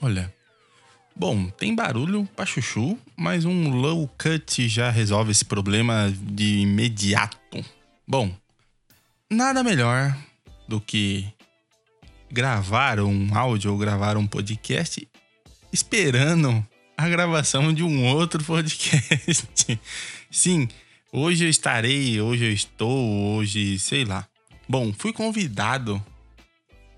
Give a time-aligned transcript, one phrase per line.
[0.00, 0.32] Olha.
[1.14, 7.64] Bom, tem barulho pra chuchu, mas um low cut já resolve esse problema de imediato.
[8.08, 8.34] Bom,
[9.30, 10.16] nada melhor
[10.66, 11.28] do que
[12.30, 15.06] gravar um áudio ou gravar um podcast
[15.70, 16.66] esperando
[16.96, 19.78] a gravação de um outro podcast.
[20.30, 20.66] Sim,
[21.12, 24.26] hoje eu estarei, hoje eu estou, hoje sei lá.
[24.66, 26.02] Bom, fui convidado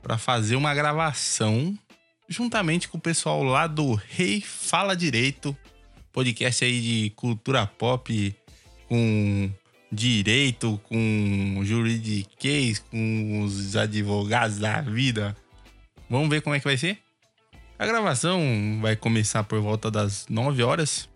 [0.05, 1.77] para fazer uma gravação
[2.29, 5.57] juntamente com o pessoal lá do Rei Fala Direito,
[6.13, 8.37] podcast aí de cultura pop
[8.87, 9.51] com
[9.91, 15.35] direito, com juridiquês, com os advogados da vida.
[16.11, 16.99] Vamos ver como é que vai ser?
[17.79, 21.09] A gravação vai começar por volta das 9 horas.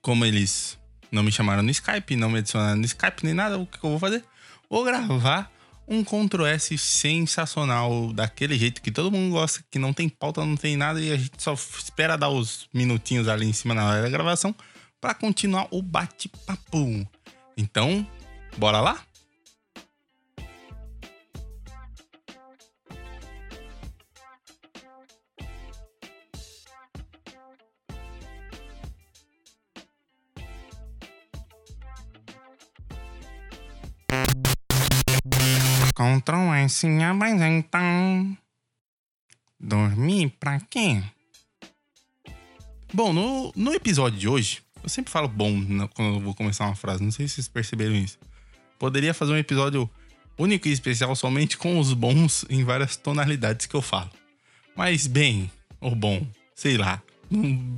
[0.00, 0.78] Como eles
[1.10, 3.90] não me chamaram no Skype, não me adicionaram no Skype nem nada, o que eu
[3.90, 4.24] vou fazer?
[4.70, 5.50] Vou gravar
[5.90, 10.56] um Ctrl S sensacional, daquele jeito que todo mundo gosta, que não tem pauta, não
[10.56, 14.02] tem nada, e a gente só espera dar os minutinhos ali em cima na hora
[14.02, 14.54] da gravação
[15.00, 17.04] para continuar o bate-papo.
[17.56, 18.06] Então,
[18.56, 19.00] bora lá?
[36.00, 37.78] Ctrl S apresenta.
[39.60, 41.02] Dormir pra quê?
[42.90, 45.52] Bom, no, no episódio de hoje, eu sempre falo bom
[45.94, 48.18] quando eu vou começar uma frase, não sei se vocês perceberam isso.
[48.78, 49.90] Poderia fazer um episódio
[50.38, 54.10] único e especial somente com os bons em várias tonalidades que eu falo.
[54.74, 55.50] Mas bem,
[55.82, 57.02] ou bom, sei lá,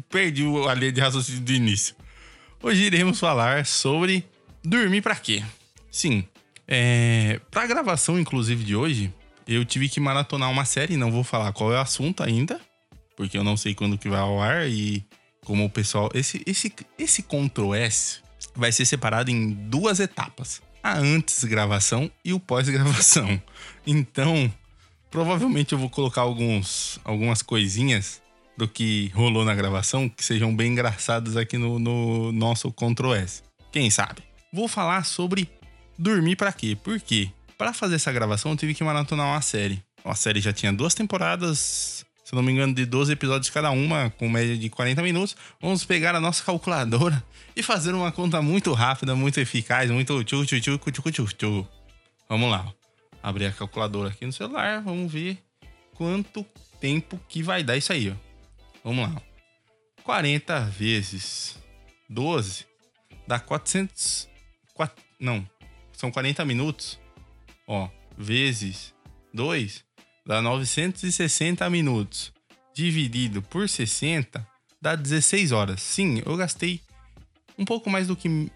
[0.09, 1.97] perdi a linha de raciocínio do início.
[2.63, 4.25] Hoje iremos falar sobre
[4.63, 5.43] dormir para quê?
[5.91, 6.25] Sim,
[6.75, 9.13] é, pra gravação, inclusive, de hoje,
[9.47, 12.59] eu tive que maratonar uma série, não vou falar qual é o assunto ainda,
[13.15, 15.05] porque eu não sei quando que vai ao ar e
[15.45, 16.09] como o pessoal.
[16.15, 18.21] Esse, esse, esse Ctrl S
[18.57, 23.41] vai ser separado em duas etapas: a antes gravação e o pós-gravação.
[23.85, 24.53] Então,
[25.11, 28.23] provavelmente eu vou colocar alguns, algumas coisinhas
[28.57, 33.43] do que rolou na gravação que sejam bem engraçadas aqui no, no nosso Ctrl S.
[33.73, 34.23] Quem sabe?
[34.53, 35.49] Vou falar sobre
[35.99, 36.77] dormir para quê?
[36.77, 37.31] Por quê?
[37.57, 39.83] Para fazer essa gravação eu tive que maratonar uma série.
[40.05, 44.11] A série já tinha duas temporadas, se não me engano, de 12 episódios cada uma,
[44.11, 45.37] com média de 40 minutos.
[45.61, 47.23] Vamos pegar a nossa calculadora
[47.55, 51.69] e fazer uma conta muito rápida, muito eficaz, muito tchu tchu tchu tchu tchu tchu.
[52.29, 52.73] Vamos lá.
[53.23, 55.39] Abrir a calculadora aqui no celular, vamos ver
[55.95, 56.45] quanto
[56.81, 58.15] tempo que vai dar isso aí, ó.
[58.83, 59.23] Vamos lá.
[60.03, 61.57] 40 vezes
[62.09, 62.67] 12
[63.27, 64.29] dá 400
[64.75, 65.49] 4, não,
[66.03, 66.99] são 40 minutos.
[67.65, 68.93] Ó, vezes
[69.33, 69.85] 2
[70.27, 72.33] dá 960 minutos.
[72.75, 74.45] Dividido por 60
[74.81, 75.81] dá 16 horas.
[75.81, 76.81] Sim, eu gastei
[77.57, 78.51] um pouco mais do que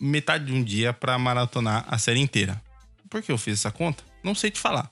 [0.00, 2.62] metade de um dia para maratonar a série inteira.
[3.10, 4.02] Por que eu fiz essa conta?
[4.22, 4.90] Não sei te falar.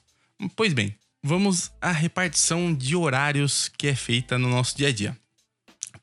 [0.54, 5.21] Pois bem, vamos à repartição de horários que é feita no nosso dia a dia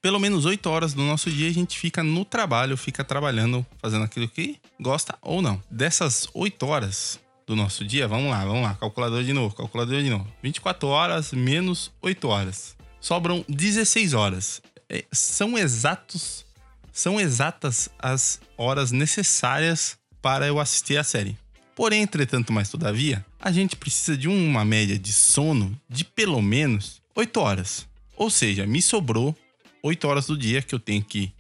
[0.02, 4.04] pelo menos 8 horas do nosso dia a gente fica no trabalho, fica trabalhando, fazendo
[4.04, 5.62] aquilo que gosta ou não.
[5.70, 10.10] Dessas 8 horas do nosso dia, vamos lá, vamos lá, calculador de novo, calculador de
[10.10, 10.28] novo.
[10.42, 12.76] 24 horas menos 8 horas.
[13.02, 14.62] Sobram 16 horas.
[14.90, 16.46] É, são exatos
[17.00, 21.38] são exatas as horas necessárias para eu assistir a série.
[21.74, 27.02] Porém, entretanto, mais todavia, a gente precisa de uma média de sono de pelo menos
[27.16, 27.88] 8 horas.
[28.18, 29.34] Ou seja, me sobrou
[29.81, 31.34] 8 horas do dia que eu tenho que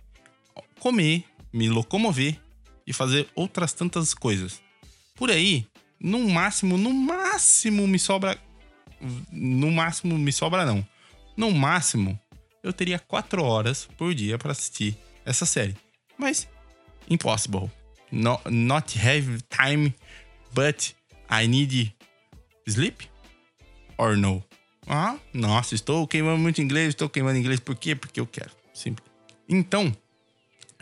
[0.79, 2.39] comer, me locomover
[2.85, 4.61] e fazer outras tantas coisas.
[5.15, 5.67] Por aí,
[5.99, 8.39] no máximo, no máximo me sobra.
[9.31, 10.85] No máximo me sobra, não.
[11.35, 12.19] No máximo,
[12.63, 15.75] eu teria 4 horas por dia para assistir essa série.
[16.17, 16.47] Mas,
[17.09, 17.69] impossible.
[18.11, 19.93] No, not have time,
[20.53, 20.93] but
[21.29, 21.93] I need
[22.67, 23.03] sleep?
[23.97, 24.43] Or no?
[24.89, 27.95] Ah, nossa, estou queimando muito inglês, estou queimando inglês por quê?
[27.95, 28.49] Porque eu quero.
[28.73, 29.07] Simples.
[29.47, 29.95] Então,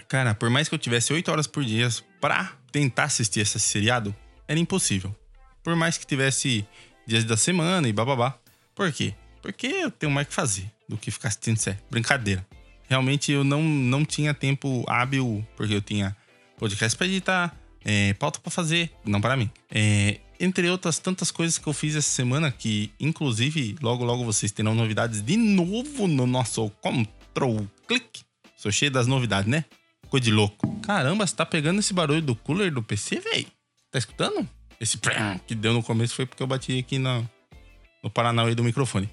[0.08, 1.90] cara, por mais que eu tivesse 8 horas por dia
[2.22, 4.16] pra tentar assistir esse seriado,
[4.48, 5.14] era impossível.
[5.62, 6.66] Por mais que tivesse
[7.06, 8.38] dias da semana e bababá.
[8.74, 9.14] Por quê?
[9.42, 11.80] Porque eu tenho mais que fazer do que ficar assistindo série.
[11.90, 12.46] Brincadeira.
[12.88, 16.16] Realmente eu não, não tinha tempo hábil, porque eu tinha
[16.58, 19.50] podcast pra editar, é, pauta para fazer, não para mim.
[19.70, 24.52] É, entre outras tantas coisas que eu fiz essa semana, que inclusive logo logo vocês
[24.52, 28.22] terão novidades de novo no nosso Control Click.
[28.56, 29.66] Sou cheio das novidades, né?
[30.10, 30.76] Coisa de louco.
[30.82, 33.48] Caramba, você tá pegando esse barulho do cooler do PC, velho?
[33.92, 34.48] Tá escutando?
[34.80, 34.98] Esse
[35.46, 37.24] que deu no começo foi porque eu bati aqui na,
[38.04, 39.10] no Paranauê do microfone.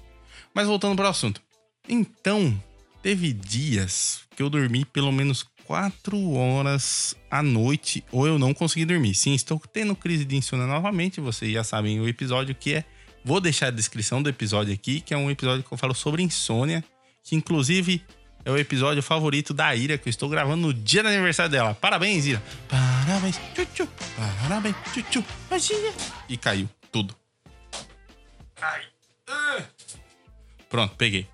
[0.53, 1.41] Mas voltando para o assunto.
[1.89, 2.59] Então,
[3.01, 8.85] teve dias que eu dormi pelo menos 4 horas à noite ou eu não consegui
[8.85, 9.15] dormir.
[9.15, 11.19] Sim, estou tendo crise de insônia novamente.
[11.19, 12.85] Vocês já sabem o episódio que é.
[13.23, 16.21] Vou deixar a descrição do episódio aqui, que é um episódio que eu falo sobre
[16.21, 16.83] insônia,
[17.23, 18.03] que inclusive
[18.45, 21.73] é o episódio favorito da Ira, que eu estou gravando no dia do aniversário dela.
[21.73, 22.43] Parabéns, Ira.
[22.67, 23.87] Parabéns, tchutchu.
[24.41, 25.25] Parabéns, tchutchu.
[25.49, 25.93] Magia.
[26.29, 27.15] E caiu tudo.
[28.61, 28.83] Ai.
[30.69, 31.27] Pronto, peguei.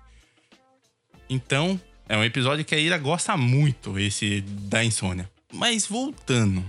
[1.28, 1.78] Então,
[2.12, 5.30] é um episódio que a Ira gosta muito, esse da insônia.
[5.50, 6.62] Mas voltando,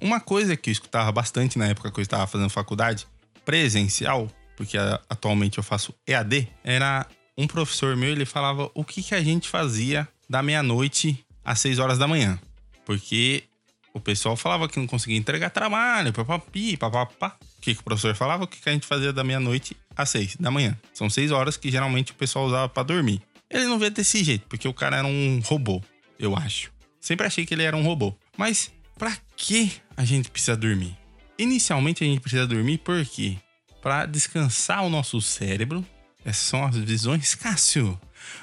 [0.00, 3.06] uma coisa que eu escutava bastante na época que eu estava fazendo faculdade,
[3.44, 4.26] presencial,
[4.56, 7.06] porque atualmente eu faço EAD, era
[7.36, 11.78] um professor meu, ele falava o que, que a gente fazia da meia-noite às 6
[11.78, 12.40] horas da manhã.
[12.86, 13.44] Porque
[13.92, 17.36] o pessoal falava que não conseguia entregar trabalho, papapi, papapá.
[17.58, 18.44] O que, que o professor falava?
[18.44, 20.74] O que, que a gente fazia da meia-noite às 6 da manhã.
[20.94, 23.20] São 6 horas que geralmente o pessoal usava para dormir.
[23.50, 25.82] Ele não vê desse jeito, porque o cara era um robô,
[26.18, 26.72] eu acho.
[27.00, 28.14] Sempre achei que ele era um robô.
[28.36, 30.96] Mas para que a gente precisa dormir?
[31.38, 33.36] Inicialmente a gente precisa dormir porque
[33.82, 35.86] para descansar o nosso cérebro
[36.26, 37.98] essas são as visões Cássio.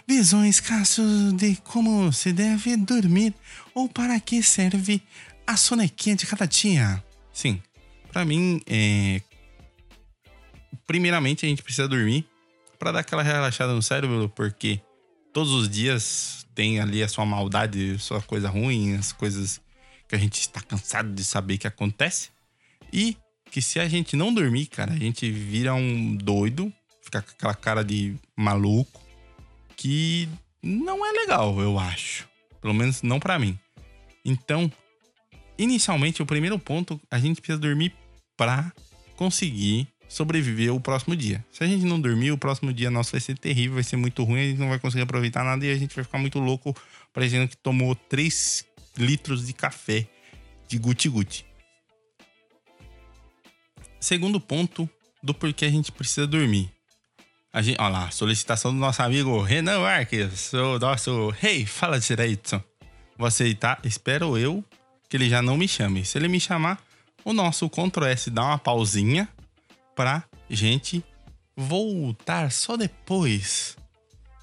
[0.07, 1.03] Visões Cássio
[1.33, 3.33] de como se deve dormir
[3.75, 5.01] ou para que serve
[5.45, 7.03] a sonequinha de cada dia.
[7.33, 7.61] Sim,
[8.09, 9.21] para mim, é...
[10.87, 12.25] primeiramente a gente precisa dormir
[12.79, 14.79] para dar aquela relaxada no cérebro, porque
[15.33, 19.59] todos os dias tem ali a sua maldade, a sua coisa ruim, as coisas
[20.07, 22.29] que a gente está cansado de saber que acontece.
[22.91, 23.17] E
[23.49, 26.71] que se a gente não dormir, cara, a gente vira um doido
[27.01, 29.01] ficar com aquela cara de maluco
[29.75, 30.29] que
[30.61, 32.27] não é legal, eu acho.
[32.61, 33.57] Pelo menos não para mim.
[34.23, 34.71] Então,
[35.57, 37.93] inicialmente, o primeiro ponto, a gente precisa dormir
[38.37, 38.71] para
[39.15, 41.43] conseguir sobreviver o próximo dia.
[41.51, 44.23] Se a gente não dormir, o próximo dia nosso vai ser terrível, vai ser muito
[44.23, 46.75] ruim, a gente não vai conseguir aproveitar nada e a gente vai ficar muito louco
[47.11, 48.65] parecendo que tomou 3
[48.97, 50.07] litros de café
[50.67, 51.45] de guti-guti.
[53.99, 54.87] Segundo ponto
[55.21, 56.69] do porquê a gente precisa dormir.
[57.51, 61.99] A gente, olha lá, solicitação do nosso amigo Renan Marques, o nosso rei, hey, fala
[61.99, 62.63] direito.
[63.17, 64.63] Vou aceitar, espero eu
[65.09, 66.03] que ele já não me chame.
[66.05, 66.83] Se ele me chamar,
[67.23, 69.29] o nosso Ctrl S dá uma pausinha
[69.95, 71.03] pra gente
[71.55, 73.77] voltar só depois.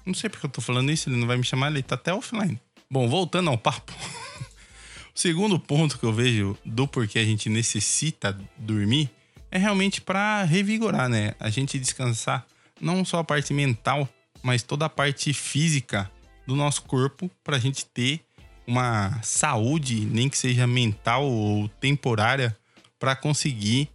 [0.05, 2.13] Não sei porque eu tô falando isso, ele não vai me chamar, ele tá até
[2.13, 2.59] offline.
[2.89, 3.93] Bom, voltando ao papo.
[5.13, 9.09] o segundo ponto que eu vejo do porquê a gente necessita dormir
[9.51, 11.33] é realmente para revigorar, né?
[11.39, 12.45] A gente descansar
[12.79, 14.07] não só a parte mental,
[14.41, 16.09] mas toda a parte física
[16.47, 18.21] do nosso corpo para a gente ter
[18.65, 22.57] uma saúde, nem que seja mental ou temporária,
[22.99, 23.89] para conseguir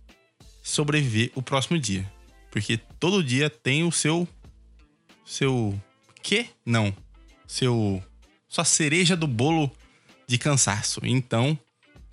[0.66, 2.04] sobreviver o próximo dia.
[2.50, 4.26] Porque todo dia tem o seu
[5.24, 5.80] seu
[6.22, 6.46] quê?
[6.64, 6.92] Não.
[7.46, 8.02] Seu
[8.48, 9.70] sua cereja do bolo
[10.26, 11.00] de cansaço.
[11.04, 11.56] Então,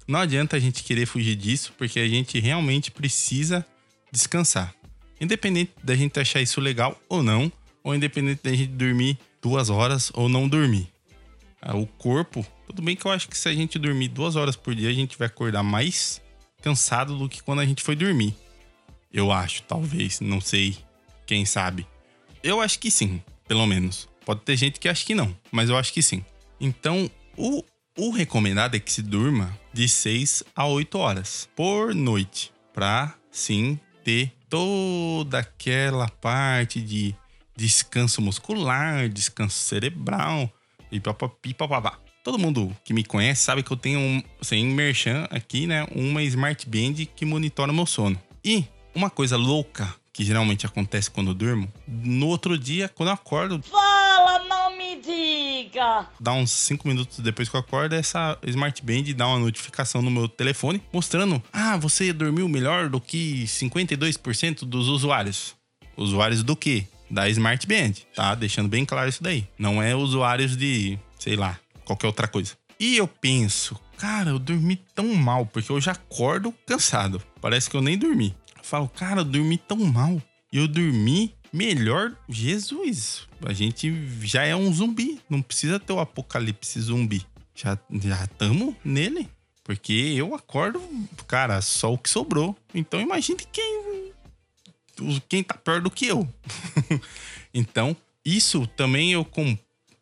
[0.07, 3.65] não adianta a gente querer fugir disso, porque a gente realmente precisa
[4.11, 4.75] descansar.
[5.19, 7.51] Independente da gente achar isso legal ou não,
[7.83, 10.89] ou independente da gente dormir duas horas ou não dormir.
[11.59, 14.55] Ah, o corpo, tudo bem que eu acho que se a gente dormir duas horas
[14.55, 16.21] por dia, a gente vai acordar mais
[16.61, 18.42] cansado do que quando a gente foi dormir.
[19.13, 20.75] Eu acho, talvez, não sei,
[21.25, 21.85] quem sabe.
[22.43, 24.09] Eu acho que sim, pelo menos.
[24.25, 26.25] Pode ter gente que acha que não, mas eu acho que sim.
[26.59, 27.63] Então, o,
[27.97, 33.79] o recomendado é que se durma de 6 a 8 horas por noite, para sim
[34.03, 37.15] ter toda aquela parte de
[37.55, 40.51] descanso muscular, descanso cerebral
[40.91, 41.99] e papapi, papapá.
[42.23, 46.23] Todo mundo que me conhece sabe que eu tenho, um, sem merchan aqui, né, uma
[46.23, 48.19] Smart Band que monitora meu sono.
[48.43, 53.13] E uma coisa louca que geralmente acontece quando eu durmo, no outro dia, quando eu
[53.13, 53.59] acordo.
[53.63, 56.07] Fala, não me diga!
[56.19, 60.11] Dá uns 5 minutos depois que eu acordo, essa Smart Band dá uma notificação no
[60.11, 65.55] meu telefone mostrando: ah, você dormiu melhor do que 52% dos usuários.
[65.97, 66.85] Usuários do quê?
[67.09, 68.35] Da Smart Band, tá?
[68.35, 69.47] Deixando bem claro isso daí.
[69.57, 72.53] Não é usuários de, sei lá, qualquer outra coisa.
[72.79, 77.21] E eu penso, cara, eu dormi tão mal, porque eu já acordo cansado.
[77.39, 78.35] Parece que eu nem dormi.
[78.63, 80.21] Falo, cara, eu dormi tão mal.
[80.51, 82.15] E eu dormi melhor.
[82.27, 85.19] Jesus, a gente já é um zumbi.
[85.29, 87.25] Não precisa ter o apocalipse zumbi.
[87.53, 89.29] Já já estamos nele.
[89.63, 90.81] Porque eu acordo,
[91.27, 92.57] cara, só o que sobrou.
[92.73, 94.11] Então imagine quem
[95.27, 96.27] quem tá pior do que eu.
[97.53, 99.57] então, isso também eu, com,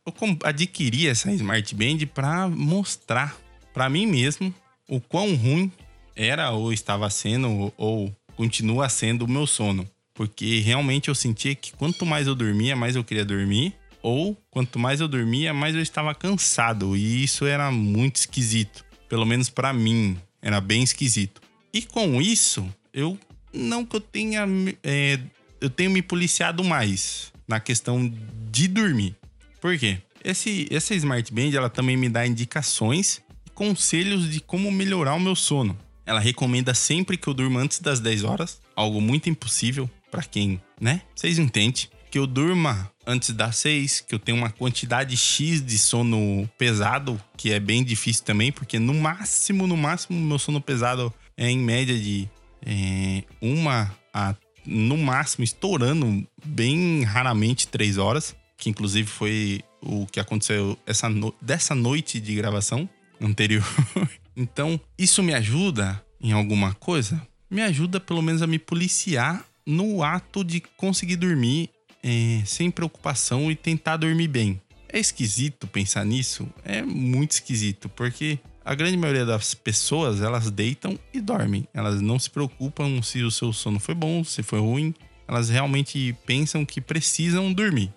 [0.05, 3.37] eu com, adquiri essa Smart Band para mostrar
[3.73, 4.53] para mim mesmo
[4.89, 5.71] o quão ruim
[6.15, 9.87] era ou estava sendo ou continua sendo o meu sono.
[10.15, 13.71] Porque realmente eu sentia que quanto mais eu dormia, mais eu queria dormir.
[14.01, 16.97] Ou quanto mais eu dormia, mais eu estava cansado.
[16.97, 18.83] E isso era muito esquisito.
[19.07, 21.39] Pelo menos para mim, era bem esquisito.
[21.71, 23.15] E com isso, eu
[23.53, 24.47] não que eu tenha.
[24.83, 25.19] É,
[25.59, 28.11] eu tenho me policiado mais na questão
[28.49, 29.15] de dormir.
[29.61, 29.99] Por quê?
[30.23, 35.19] Esse, essa Smart Band ela também me dá indicações e conselhos de como melhorar o
[35.19, 35.77] meu sono.
[36.05, 40.61] Ela recomenda sempre que eu durma antes das 10 horas, algo muito impossível para quem,
[40.79, 41.01] né?
[41.15, 41.87] Vocês entendem?
[42.09, 47.19] Que eu durma antes das 6, que eu tenho uma quantidade X de sono pesado,
[47.37, 51.57] que é bem difícil também, porque no máximo, no máximo, meu sono pesado é em
[51.57, 52.29] média de
[52.65, 60.19] é, uma a no máximo estourando bem raramente três horas, que inclusive foi o que
[60.19, 61.33] aconteceu essa no...
[61.41, 62.87] dessa noite de gravação
[63.19, 63.65] anterior.
[64.35, 67.21] então, isso me ajuda em alguma coisa?
[67.49, 71.69] Me ajuda pelo menos a me policiar no ato de conseguir dormir
[72.03, 74.61] é, sem preocupação e tentar dormir bem.
[74.89, 76.47] É esquisito pensar nisso?
[76.63, 81.67] É muito esquisito, porque a grande maioria das pessoas, elas deitam e dormem.
[81.73, 84.93] Elas não se preocupam se o seu sono foi bom, se foi ruim.
[85.27, 87.93] Elas realmente pensam que precisam dormir.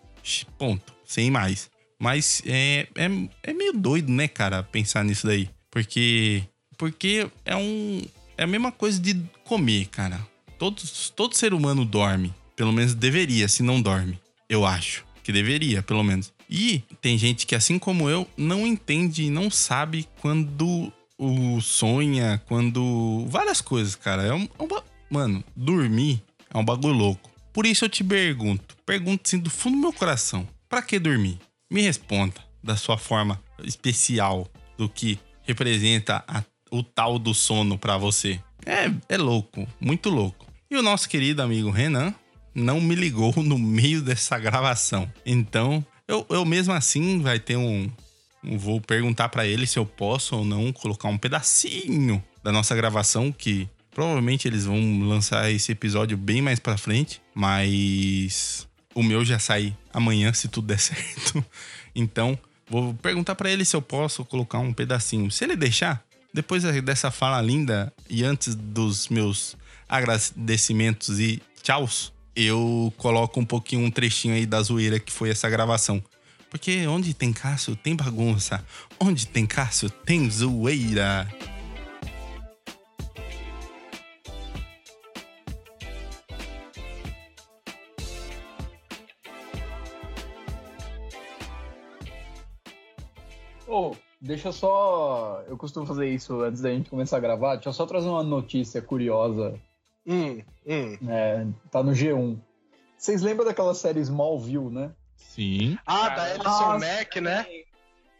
[0.56, 0.94] Ponto.
[1.04, 1.68] Sem mais.
[1.98, 3.08] Mas é, é,
[3.42, 5.48] é meio doido, né, cara, pensar nisso daí.
[5.74, 6.44] Porque.
[6.78, 8.00] Porque é um.
[8.38, 10.26] É a mesma coisa de comer, cara.
[10.58, 12.32] Todos, todo ser humano dorme.
[12.56, 14.18] Pelo menos deveria, se não dorme.
[14.48, 16.32] Eu acho que deveria, pelo menos.
[16.48, 22.40] E tem gente que, assim como eu, não entende e não sabe quando o sonha,
[22.46, 23.26] quando.
[23.28, 24.22] Várias coisas, cara.
[24.22, 24.68] É um, é um,
[25.10, 27.30] Mano, dormir é um bagulho louco.
[27.52, 31.38] Por isso eu te pergunto, pergunto assim do fundo do meu coração: para que dormir?
[31.70, 37.96] Me responda da sua forma especial do que representa a, o tal do sono para
[37.96, 38.40] você.
[38.66, 40.46] É, é louco, muito louco.
[40.70, 42.14] E o nosso querido amigo Renan
[42.54, 45.10] não me ligou no meio dessa gravação.
[45.24, 47.90] Então, eu, eu mesmo assim vai ter um.
[48.42, 53.32] Vou perguntar para ele se eu posso ou não colocar um pedacinho da nossa gravação
[53.32, 59.38] que provavelmente eles vão lançar esse episódio bem mais para frente, mas o meu já
[59.38, 61.44] sai amanhã se tudo der certo.
[61.94, 65.30] Então, vou perguntar para ele se eu posso colocar um pedacinho.
[65.30, 69.56] Se ele deixar, depois dessa fala linda e antes dos meus
[69.88, 75.48] agradecimentos e tchauz, eu coloco um pouquinho um trechinho aí da zoeira que foi essa
[75.48, 76.02] gravação.
[76.50, 78.64] Porque onde tem Cássio tem bagunça,
[79.00, 81.28] onde tem Cássio tem zoeira.
[94.24, 95.44] Deixa só.
[95.46, 97.56] Eu costumo fazer isso antes da gente começar a gravar.
[97.56, 99.60] Deixa eu só trazer uma notícia curiosa
[100.06, 100.98] Hum, hum.
[101.08, 102.38] É, tá no G1.
[102.96, 104.92] Vocês lembram daquela série Smallville, né?
[105.16, 105.78] Sim.
[105.86, 107.46] Ah, da Alison Mack, né?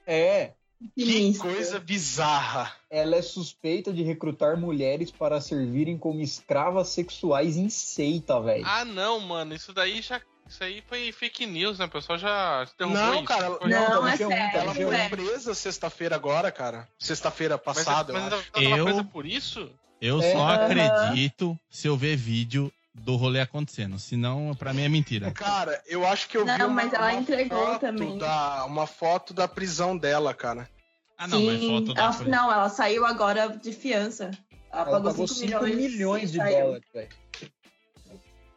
[0.07, 0.53] É.
[0.95, 2.75] Que coisa bizarra.
[2.91, 8.65] Ela é suspeita de recrutar mulheres para servirem como escravas sexuais em seita, velho.
[8.67, 9.55] Ah, não, mano.
[9.55, 10.21] Isso daí já.
[10.49, 11.87] Isso aí foi fake news, né?
[11.87, 13.25] O pessoal já derrubou Não, isso.
[13.25, 14.87] cara, Foi- Não, tá é no G1, sério, no Ela G1.
[14.87, 15.09] foi é.
[15.09, 16.89] presa sexta-feira agora, cara.
[16.99, 18.79] Sexta-feira Mas, passada, mas eu ela acho.
[18.79, 19.71] Eu- presa por isso?
[20.01, 20.33] Eu É.
[20.33, 23.99] só acredito se eu ver vídeo do rolê acontecendo.
[23.99, 25.33] Senão, pra mim é mentira.
[25.33, 28.19] Cara, eu acho que eu vi Não, uma, mas ela uma entregou foto também.
[28.19, 30.69] Da, uma foto da prisão dela, cara.
[31.17, 32.03] Ah, não, mas Sim, foto da.
[32.03, 34.31] ela, não, ela saiu agora de fiança.
[34.71, 37.09] Ela, Ela pagou pagou 5 5 milhões, milhões de dólares, velho.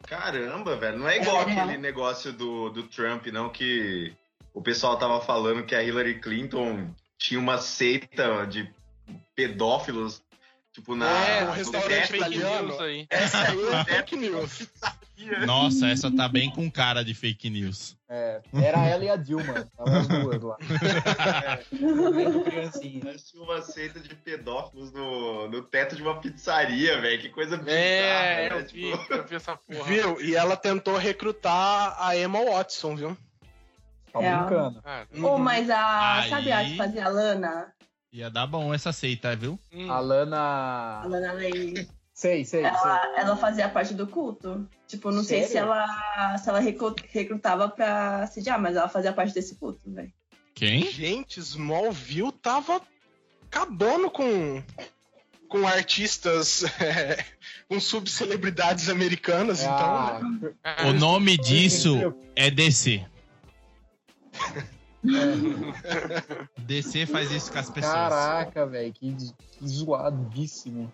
[0.08, 0.98] Caramba, velho.
[0.98, 1.42] Não é igual É.
[1.52, 4.14] aquele negócio do, do Trump, não, que
[4.54, 8.72] o pessoal tava falando que a Hillary Clinton tinha uma seita de
[9.36, 10.24] pedófilos,
[10.74, 11.08] tipo, na.
[11.28, 12.68] É, um restaurante italiano.
[12.70, 13.08] news aí.
[13.10, 14.68] Essa aí é fake news.
[15.46, 17.98] Nossa, essa tá bem com cara de fake news.
[18.10, 19.68] É, era ela e a Dilma.
[19.76, 20.58] Tava as duas lá.
[22.46, 23.16] Criancinha.
[23.16, 27.22] Tinha uma seita de pedófilos no, no teto de uma pizzaria, velho.
[27.22, 28.56] Que coisa bizarra, É, né?
[28.56, 29.84] eu vi, Tipo, eu vi essa porra.
[29.84, 30.22] Viu?
[30.22, 33.18] E ela tentou recrutar a Emma Watson, viu?
[34.14, 34.36] Tá É.
[34.38, 34.82] brincando.
[34.82, 36.14] Cara, Pô, mas a.
[36.22, 37.74] Aí- Sabe a que fazia a Lana?
[38.14, 39.60] Ia dar bom essa seita, viu?
[39.72, 41.04] hum, A A Lana.
[41.06, 41.88] Lana Lane.
[42.18, 42.64] Sei, sei, sei.
[42.64, 44.68] Ela, ela fazia parte do culto.
[44.88, 45.68] Tipo, não sei se Sério?
[45.72, 50.12] ela, se ela recru- recrutava pra sediar, mas ela fazia parte desse culto, velho.
[50.56, 50.90] Quem?
[50.90, 52.82] Gente, Smallville tava
[53.46, 54.64] acabando com,
[55.48, 57.24] com artistas, é,
[57.70, 60.32] com subcelebridades americanas, Ah, então.
[60.32, 60.54] né?
[60.64, 63.06] é, O nome disso é DC.
[66.58, 67.94] DC faz isso com as pessoas.
[67.94, 70.92] Caraca, velho, que, que zoadíssimo.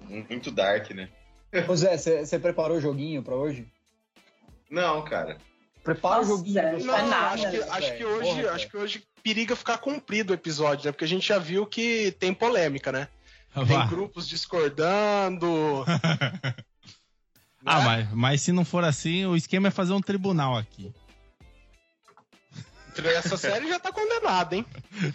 [0.00, 1.08] Muito dark, né?
[1.68, 3.66] Ô Zé, você preparou o joguinho pra hoje?
[4.70, 5.38] Não, cara.
[5.82, 6.54] Prepara Nossa, o joguinho.
[6.54, 9.56] Zé, Não, Não, faz acho que, nada, acho que hoje, Porra, acho que hoje periga
[9.56, 10.92] ficar comprido o episódio, né?
[10.92, 13.08] Porque a gente já viu que tem polêmica, né?
[13.54, 13.86] Tem Vá.
[13.86, 15.84] grupos discordando.
[17.68, 17.84] Ah, né?
[17.84, 20.94] mas, mas se não for assim, o esquema é fazer um tribunal aqui.
[23.04, 24.64] Essa série já tá condenada, hein?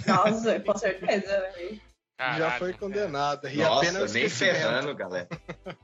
[0.05, 1.81] Nossa, com certeza, velho.
[2.21, 2.79] Já Caralho, foi cara.
[2.79, 3.51] condenada.
[3.51, 5.27] E Nossa, apenas nem ferrando, galera.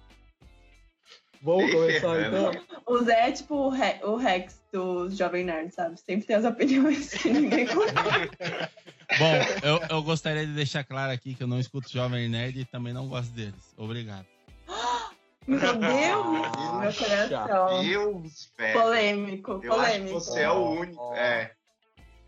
[1.41, 2.49] Vamos Nem começar ferrando.
[2.57, 2.83] então?
[2.87, 5.99] O Zé é tipo o, Re- o Rex do Jovem Nerd, sabe?
[5.99, 8.71] Sempre tem as opiniões que ninguém concorda.
[9.19, 12.65] Bom, eu, eu gostaria de deixar claro aqui que eu não escuto Jovem Nerd e
[12.65, 13.73] também não gosto deles.
[13.77, 14.25] Obrigado.
[15.47, 17.81] Meu Deus, Ah, meu coração.
[17.81, 18.81] Deus, velho.
[18.81, 20.19] Polêmico, Eu acho que polêmico.
[20.19, 21.13] você é o único.
[21.15, 21.51] É.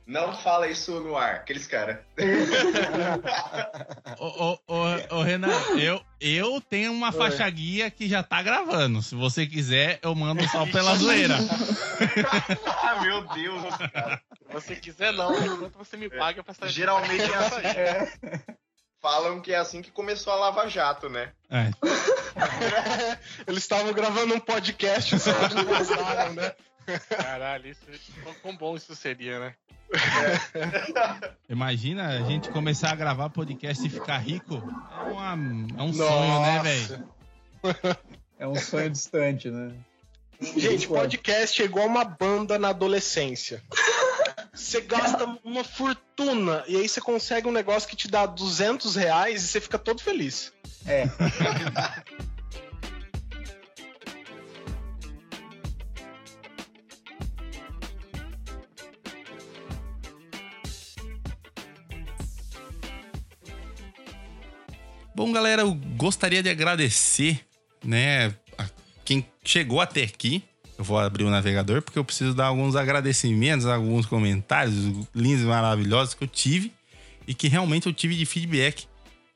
[0.10, 2.00] Não fala isso no ar, aqueles caras.
[4.18, 4.86] Ô, ô, ô,
[5.18, 9.04] ô, Renan, eu, eu tenho uma faixa guia que já tá gravando.
[9.04, 11.36] Se você quiser, eu mando só pela zoeira.
[12.82, 13.62] ah, meu Deus,
[13.94, 14.20] cara.
[14.36, 15.32] Se você quiser, não.
[15.46, 16.70] Enquanto você me paga pra sair.
[16.70, 17.62] Geralmente é assim.
[19.01, 21.32] Falam que é assim que começou a Lava Jato, né?
[21.50, 21.72] É.
[23.48, 25.32] Eles estavam gravando um podcast só
[25.63, 26.53] gostaram, né?
[27.10, 27.82] Caralho, isso,
[28.41, 29.56] quão- bom isso seria, né?
[31.48, 34.56] Imagina a gente começar a gravar podcast e ficar rico.
[34.56, 36.63] É, uma- é um sonho, né, Nossa.
[36.63, 37.98] velho?
[38.38, 39.74] É um sonho distante, né?
[40.41, 43.62] Gente, podcast é igual uma banda na adolescência.
[44.53, 46.09] Você gasta uma fortuna
[46.68, 50.02] e aí você consegue um negócio que te dá 200 reais e você fica todo
[50.02, 50.52] feliz.
[50.86, 51.06] É.
[65.20, 67.46] Bom, galera, eu gostaria de agradecer,
[67.84, 68.27] né,
[68.58, 68.70] a
[69.03, 70.49] quem chegou até aqui.
[70.79, 74.74] Eu vou abrir o navegador porque eu preciso dar alguns agradecimentos, alguns comentários
[75.13, 76.72] lindos e maravilhosos que eu tive
[77.27, 78.87] e que realmente eu tive de feedback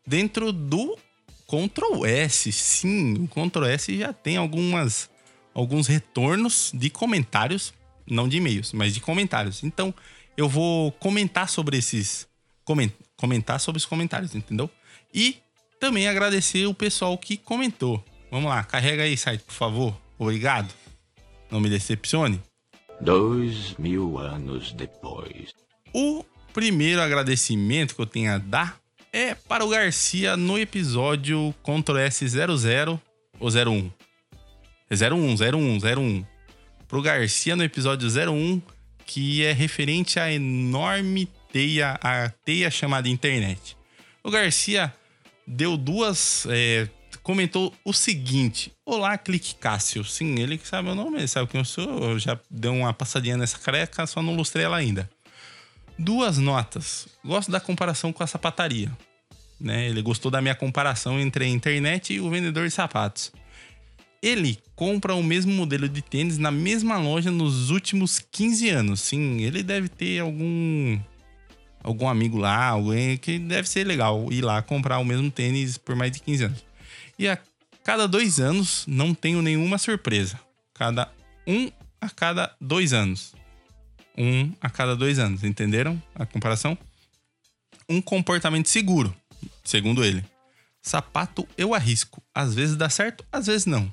[0.07, 0.97] dentro do
[1.45, 2.49] Ctrl S.
[2.53, 5.09] Sim, o Ctrl S já tem algumas
[5.53, 7.73] alguns retornos de comentários,
[8.07, 9.65] não de e-mails, mas de comentários.
[9.65, 9.93] Então,
[10.37, 12.25] eu vou comentar sobre esses
[12.63, 14.69] comen- comentar sobre os comentários, entendeu?
[15.13, 15.37] E
[15.77, 18.01] também agradecer o pessoal que comentou.
[18.31, 19.95] Vamos lá, carrega aí, site, por favor.
[20.17, 20.73] Obrigado.
[21.53, 22.41] Não me decepcione.
[22.99, 25.53] Dois mil anos depois.
[25.93, 28.79] O primeiro agradecimento que eu tenho a dar
[29.11, 32.99] é para o Garcia no episódio Ctrl S00
[33.39, 33.91] ou 01.
[34.89, 36.25] É 01, 01, 01.
[36.87, 38.59] Pro Garcia no episódio 01,
[39.05, 43.77] que é referente à enorme teia, a teia chamada internet.
[44.23, 44.91] O Garcia
[45.45, 46.47] deu duas.
[46.49, 46.89] é,
[47.23, 50.03] comentou o seguinte: Olá, Clique Cássio.
[50.03, 52.11] Sim, ele que sabe o nome, ele sabe quem eu sou.
[52.11, 55.09] Eu já dei uma passadinha nessa careca, só não lustrei ela ainda.
[55.97, 57.07] Duas notas.
[57.23, 58.91] Gosto da comparação com a sapataria.
[59.59, 59.87] Né?
[59.87, 63.31] Ele gostou da minha comparação entre a internet e o vendedor de sapatos.
[64.21, 69.01] Ele compra o mesmo modelo de tênis na mesma loja nos últimos 15 anos.
[69.01, 70.99] Sim, ele deve ter algum
[71.83, 75.95] algum amigo lá, alguém que deve ser legal ir lá comprar o mesmo tênis por
[75.95, 76.72] mais de 15 anos.
[77.17, 77.37] E a
[77.83, 80.39] cada dois anos não tenho nenhuma surpresa.
[80.73, 81.11] Cada
[81.45, 83.33] um a cada dois anos.
[84.17, 86.77] Um a cada dois anos, entenderam a comparação?
[87.89, 89.15] Um comportamento seguro,
[89.63, 90.23] segundo ele.
[90.81, 92.21] Sapato eu arrisco.
[92.33, 93.91] Às vezes dá certo, às vezes não.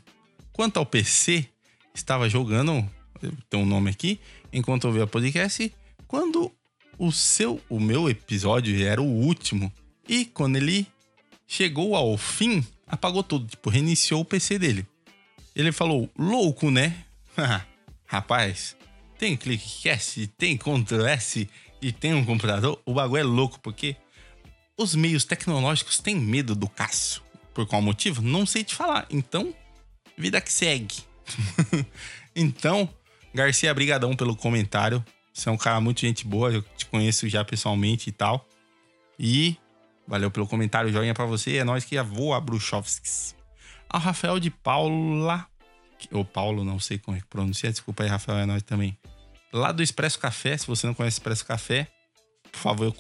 [0.53, 1.49] Quanto ao PC,
[1.95, 2.89] estava jogando,
[3.49, 4.21] tem um nome aqui,
[4.53, 5.73] enquanto eu ouvia podcast,
[6.07, 6.53] quando
[6.99, 9.73] o seu, o meu episódio era o último,
[10.09, 10.87] e quando ele
[11.47, 14.87] chegou ao fim, apagou tudo, tipo, reiniciou o PC dele.
[15.55, 17.05] Ele falou, louco, né?
[18.07, 18.77] Rapaz,
[19.19, 21.49] tem ClickCast, tem Ctrl S
[21.81, 22.81] e tem um computador.
[22.85, 23.97] O bagulho é louco, porque
[24.77, 27.23] os meios tecnológicos têm medo do Cássio.
[27.55, 28.23] Por qual motivo?
[28.23, 29.07] Não sei te falar.
[29.11, 29.55] Então,
[30.17, 30.97] vida que segue.
[32.35, 32.89] então,
[33.35, 35.05] Garcia, brigadão pelo comentário.
[35.33, 38.47] Você é um cara muito gente boa, eu te conheço já pessoalmente e tal.
[39.19, 39.57] E
[40.11, 41.59] valeu pelo comentário, joinha pra você.
[41.59, 43.37] É nóis que voa, Bruchovskis.
[43.89, 45.47] Ao Rafael de Paula.
[46.11, 47.71] Ou Paulo, não sei como é que pronuncia.
[47.71, 48.99] Desculpa aí, Rafael, é nóis também.
[49.53, 51.87] Lá do Expresso Café, se você não conhece Expresso Café,
[52.51, 52.95] por favor,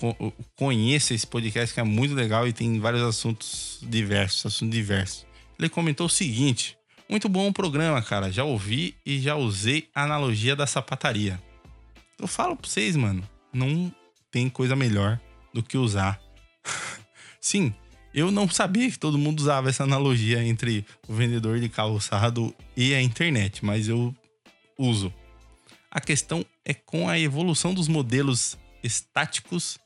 [0.54, 5.26] conheça esse podcast que é muito legal e tem vários assuntos diversos, assuntos diversos.
[5.58, 6.76] Ele comentou o seguinte:
[7.08, 8.30] muito bom o programa, cara.
[8.30, 11.42] Já ouvi e já usei a analogia da sapataria.
[12.18, 13.92] Eu falo pra vocês, mano, não
[14.30, 15.18] tem coisa melhor
[15.52, 16.20] do que usar.
[17.40, 17.74] Sim,
[18.12, 22.92] Eu não sabia que todo mundo usava essa analogia entre o vendedor de calçado e
[22.92, 24.12] a internet, mas eu
[24.76, 25.14] uso.
[25.88, 29.78] A questão é com a evolução dos modelos estáticos,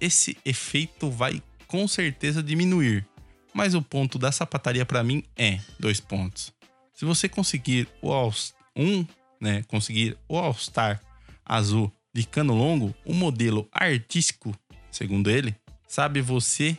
[0.00, 3.04] esse efeito vai com certeza diminuir.
[3.52, 6.52] Mas o ponto da sapataria para mim é dois pontos.
[6.92, 8.32] Se você conseguir o All,
[8.76, 9.04] um,
[9.40, 11.00] né, conseguir o All Star
[11.44, 14.54] azul de cano longo, o modelo artístico,
[14.90, 15.56] segundo ele,
[15.88, 16.78] sabe você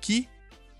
[0.00, 0.28] que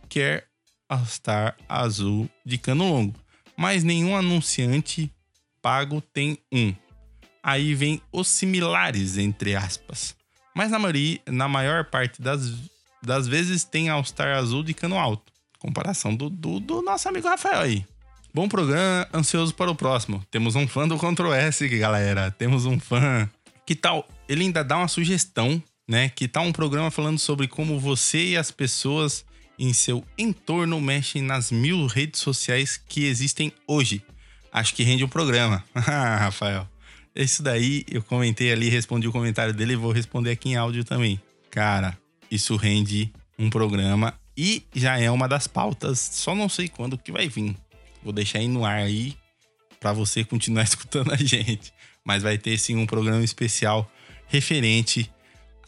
[0.09, 0.47] quer
[0.89, 3.15] All Star azul de cano longo,
[3.57, 5.11] mas nenhum anunciante
[5.63, 6.75] pago tem um.
[7.43, 10.17] Aí vem os similares entre aspas.
[10.55, 12.53] Mas na maioria, na maior parte das,
[13.03, 15.33] das vezes tem All Star azul de cano alto.
[15.59, 17.87] Comparação do, do, do nosso amigo Rafael aí.
[18.33, 20.25] Bom programa, ansioso para o próximo.
[20.31, 22.31] Temos um fã do Ctrl S, galera.
[22.31, 23.29] Temos um fã.
[23.67, 24.09] Que tal?
[24.29, 26.09] Ele ainda dá uma sugestão, né?
[26.09, 29.25] Que tal um programa falando sobre como você e as pessoas
[29.59, 34.01] em seu entorno mexem nas mil redes sociais que existem hoje.
[34.53, 35.65] Acho que rende um programa.
[35.75, 36.69] Rafael.
[37.13, 40.85] Isso daí eu comentei ali, respondi o comentário dele e vou responder aqui em áudio
[40.85, 41.21] também.
[41.51, 41.99] Cara,
[42.31, 45.99] isso rende um programa e já é uma das pautas.
[45.99, 47.57] Só não sei quando que vai vir.
[48.01, 49.17] Vou deixar aí no ar aí
[49.81, 51.75] para você continuar escutando a gente.
[52.05, 53.91] Mas vai ter sim um programa especial
[54.29, 55.11] referente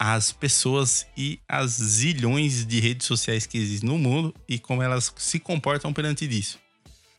[0.03, 5.15] às pessoas e às zilhões de redes sociais que existem no mundo e como elas
[5.17, 6.59] se comportam perante disso.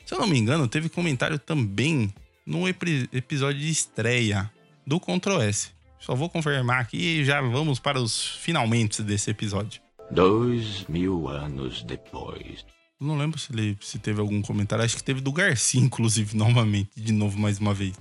[0.05, 2.13] Se eu não me engano, teve comentário também
[2.45, 4.51] no episódio de estreia
[4.85, 5.69] do Ctrl S.
[5.97, 9.81] Só vou confirmar aqui e já vamos para os finalmente desse episódio.
[10.11, 12.65] Dois mil anos depois.
[12.99, 14.83] Não lembro se, ele, se teve algum comentário.
[14.83, 16.89] Acho que teve do Garcia, inclusive, novamente.
[16.97, 17.93] De novo, mais uma vez.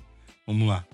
[0.44, 0.84] Vamos lá.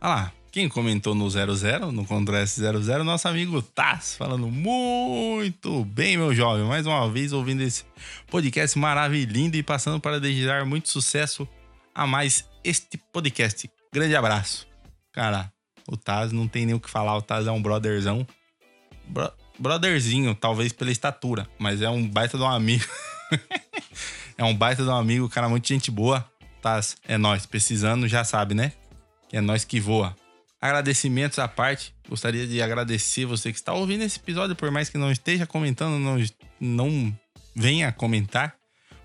[0.00, 0.32] Ah lá.
[0.52, 6.62] Quem comentou no 00, no Ctrl S00, nosso amigo Taz, falando muito bem, meu jovem.
[6.66, 7.86] Mais uma vez ouvindo esse
[8.30, 11.48] podcast maravilhoso e passando para desejar muito sucesso
[11.94, 13.70] a mais este podcast.
[13.94, 14.68] Grande abraço.
[15.10, 15.50] Cara,
[15.88, 17.16] o Taz não tem nem o que falar.
[17.16, 18.26] O Taz é um brotherzão.
[19.08, 22.84] Bro brotherzinho, talvez pela estatura, mas é um baita de um amigo.
[24.36, 26.30] é um baita de um amigo, cara, muito gente boa.
[26.60, 28.72] Taz, é nós, precisando, já sabe, né?
[29.32, 30.14] É nós que voa.
[30.62, 34.96] Agradecimentos à parte, gostaria de agradecer você que está ouvindo esse episódio, por mais que
[34.96, 36.24] não esteja comentando, não,
[36.60, 37.18] não
[37.52, 38.54] venha comentar.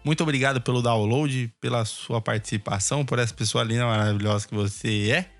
[0.03, 5.31] Muito obrigado pelo download, pela sua participação, por essa pessoa linda, maravilhosa que você é.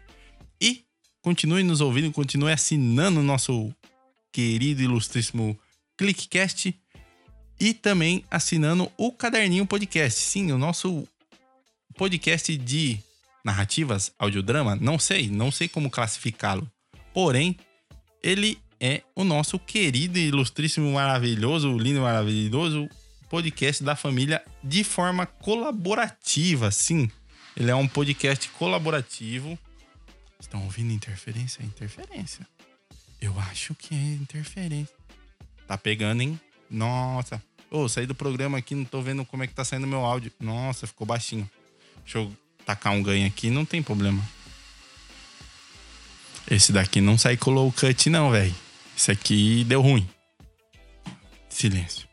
[0.60, 0.84] E
[1.22, 3.72] continue nos ouvindo, continue assinando o nosso
[4.32, 5.56] querido, ilustríssimo
[5.96, 6.76] ClickCast
[7.60, 10.20] e também assinando o Caderninho Podcast.
[10.20, 11.08] Sim, o nosso
[11.96, 13.06] podcast de
[13.44, 16.70] narrativas, audiodrama, não sei, não sei como classificá-lo.
[17.14, 17.58] Porém,
[18.22, 22.90] ele é o nosso querido, ilustríssimo, maravilhoso, lindo, maravilhoso
[23.30, 26.72] podcast da família de forma colaborativa.
[26.72, 27.10] Sim,
[27.56, 29.58] ele é um podcast colaborativo.
[30.40, 31.64] Estão ouvindo interferência?
[31.64, 32.48] Interferência.
[33.20, 34.96] Eu acho que é interferência.
[35.68, 36.40] Tá pegando, hein?
[36.70, 37.42] Nossa.
[37.70, 40.06] Ô, oh, saí do programa aqui, não tô vendo como é que tá saindo meu
[40.06, 40.32] áudio.
[40.40, 41.50] Nossa, ficou baixinho.
[42.04, 42.32] Deixa eu
[42.68, 44.22] tacar um ganho aqui, não tem problema.
[46.52, 48.54] Esse daqui não sai com low cut, não, velho.
[48.96, 50.08] Esse aqui deu ruim.
[51.48, 52.06] Silêncio.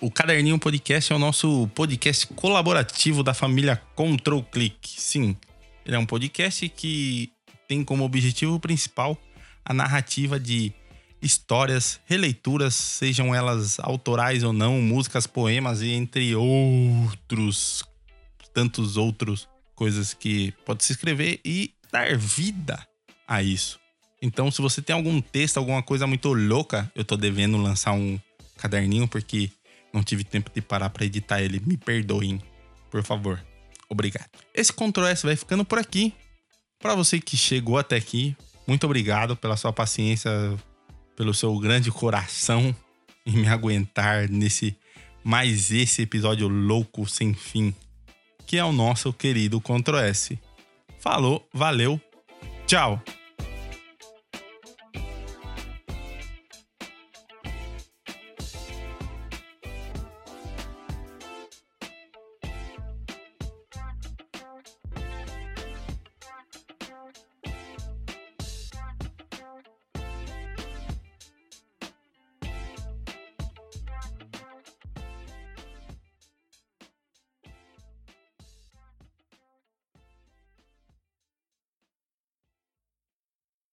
[0.00, 5.00] O Caderninho Podcast é o nosso podcast colaborativo da família Control Click.
[5.00, 5.36] Sim,
[5.84, 7.32] ele é um podcast que
[7.66, 9.20] tem como objetivo principal
[9.64, 10.72] a narrativa de
[11.20, 17.82] histórias, releituras, sejam elas autorais ou não, músicas, poemas e entre outros
[18.54, 22.84] tantos outros coisas que pode se escrever e dar vida
[23.28, 23.78] a isso.
[24.20, 28.18] Então, se você tem algum texto, alguma coisa muito louca, eu tô devendo lançar um
[28.56, 29.50] caderninho porque
[29.92, 31.60] não tive tempo de parar para editar ele.
[31.64, 32.40] Me perdoem,
[32.90, 33.40] por favor.
[33.88, 34.30] Obrigado.
[34.54, 36.12] Esse Ctrl S vai ficando por aqui.
[36.80, 38.36] Para você que chegou até aqui,
[38.66, 40.30] muito obrigado pela sua paciência,
[41.14, 42.74] pelo seu grande coração
[43.24, 44.76] em me aguentar nesse
[45.22, 47.74] mais esse episódio louco sem fim,
[48.46, 50.38] que é o nosso querido Ctrl S.
[51.00, 52.00] Falou, valeu,
[52.66, 53.02] tchau!